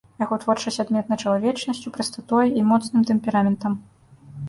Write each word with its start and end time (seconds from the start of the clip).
Яго 0.21 0.37
творчасць 0.43 0.79
адметна 0.83 1.17
чалавечнасцю, 1.25 1.95
прастатой 1.99 2.53
і 2.59 2.67
моцным 2.73 3.01
тэмпераментам. 3.15 3.81